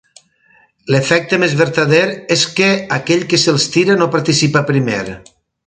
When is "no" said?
4.03-4.11